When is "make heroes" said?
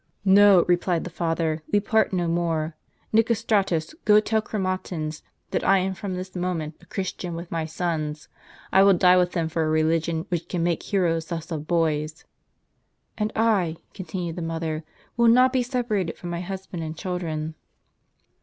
10.63-11.27